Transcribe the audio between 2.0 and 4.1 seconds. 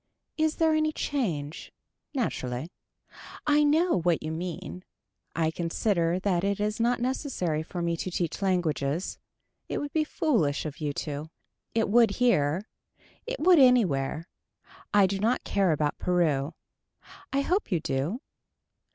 Naturally. I know